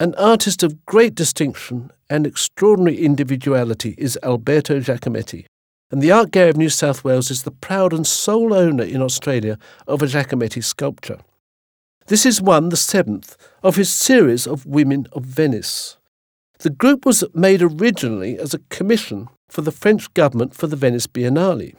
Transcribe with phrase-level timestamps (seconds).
[0.00, 5.44] An artist of great distinction and extraordinary individuality is Alberto Giacometti,
[5.90, 9.02] and the Art Gallery of New South Wales is the proud and sole owner in
[9.02, 11.18] Australia of a Giacometti sculpture.
[12.06, 15.98] This is one, the seventh, of his series of Women of Venice.
[16.60, 21.08] The group was made originally as a commission for the French government for the Venice
[21.08, 21.74] Biennale.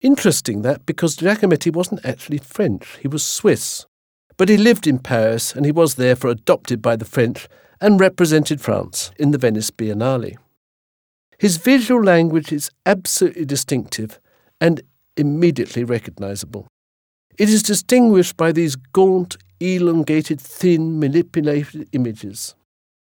[0.00, 3.84] Interesting that because Giacometti wasn't actually French, he was Swiss.
[4.40, 7.46] But he lived in Paris and he was therefore adopted by the French
[7.78, 10.38] and represented France in the Venice Biennale.
[11.36, 14.18] His visual language is absolutely distinctive
[14.58, 14.80] and
[15.14, 16.66] immediately recognizable.
[17.36, 22.54] It is distinguished by these gaunt, elongated, thin, manipulated images.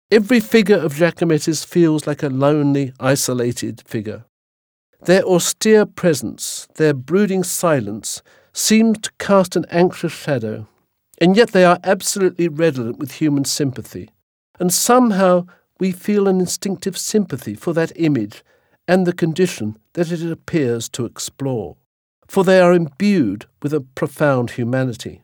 [0.09, 4.23] Every figure of Giacometti's feels like a lonely, isolated figure.
[5.01, 8.21] Their austere presence, their brooding silence,
[8.53, 10.69] seems to cast an anxious shadow,
[11.19, 14.09] and yet they are absolutely redolent with human sympathy.
[14.59, 15.45] And somehow
[15.79, 18.43] we feel an instinctive sympathy for that image
[18.87, 21.77] and the condition that it appears to explore,
[22.27, 25.21] for they are imbued with a profound humanity.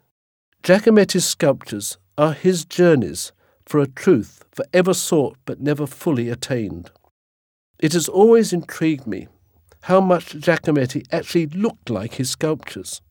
[0.64, 3.32] Giacometti's sculptures are his journeys
[3.66, 6.92] for a truth forever sought but never fully attained.
[7.80, 9.28] It has always intrigued me
[9.84, 13.02] how much Giacometti actually looked like his sculptures.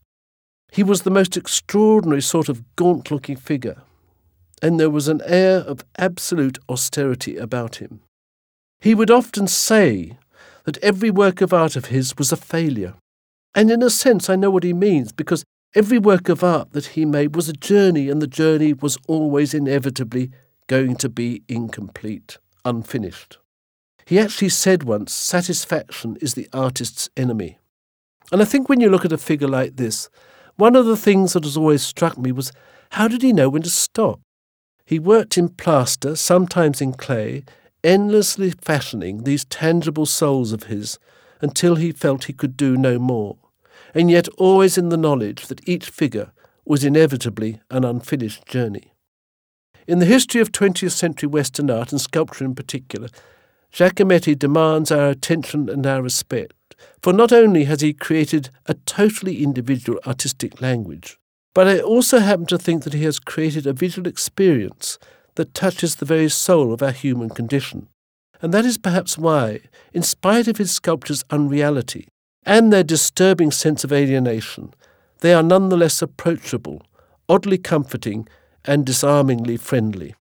[0.70, 3.82] He was the most extraordinary sort of gaunt looking figure,
[4.62, 8.00] and there was an air of absolute austerity about him.
[8.80, 10.16] He would often say
[10.64, 12.94] that every work of art of his was a failure.
[13.54, 16.86] And in a sense, I know what he means, because every work of art that
[16.86, 20.30] he made was a journey, and the journey was always inevitably
[20.68, 23.38] going to be incomplete, unfinished.
[24.06, 27.58] He actually said once, satisfaction is the artist's enemy.
[28.30, 30.08] And I think when you look at a figure like this,
[30.60, 32.52] one of the things that has always struck me was
[32.90, 34.20] how did he know when to stop?
[34.84, 37.44] He worked in plaster, sometimes in clay,
[37.82, 40.98] endlessly fashioning these tangible souls of his
[41.40, 43.38] until he felt he could do no more,
[43.94, 46.30] and yet always in the knowledge that each figure
[46.66, 48.92] was inevitably an unfinished journey.
[49.86, 53.08] In the history of 20th century Western art and sculpture in particular,
[53.72, 56.52] Giacometti demands our attention and our respect,
[57.02, 61.18] for not only has he created a totally individual artistic language,
[61.54, 64.98] but I also happen to think that he has created a visual experience
[65.34, 67.88] that touches the very soul of our human condition.
[68.42, 69.60] And that is perhaps why,
[69.92, 72.08] in spite of his sculptures' unreality
[72.44, 74.72] and their disturbing sense of alienation,
[75.20, 76.82] they are nonetheless approachable,
[77.28, 78.26] oddly comforting,
[78.64, 80.14] and disarmingly friendly.